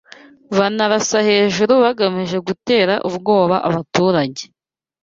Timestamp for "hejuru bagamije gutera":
1.29-2.93